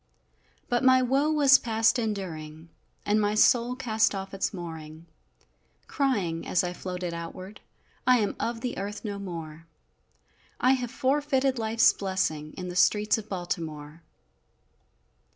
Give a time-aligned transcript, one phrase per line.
[0.67, 2.69] But my woe was past enduring,
[3.05, 5.05] And my soul cast off its mooring,
[5.85, 7.61] Crying, as I floated outward,
[8.07, 9.67] "I am of the earth no more!
[10.59, 14.01] I have forfeited life's blessing In the streets of Baltimore!"